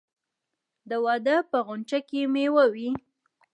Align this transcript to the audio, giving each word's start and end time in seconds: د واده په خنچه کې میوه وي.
د 0.89 0.91
واده 1.05 1.35
په 1.51 1.57
خنچه 1.65 1.99
کې 2.07 2.21
میوه 2.33 2.65
وي. 2.73 2.91